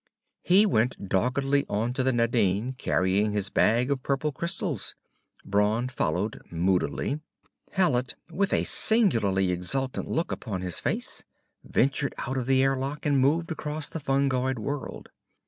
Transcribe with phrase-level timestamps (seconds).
[0.41, 4.95] He went doggedly on to the Nadine, carrying his bag of purple crystals.
[5.45, 7.19] Brawn followed, moodily.
[7.73, 11.23] Hallet, with a singularly exultant look upon his face,
[11.63, 15.09] ventured out of the airlock and moved across the fungoid world.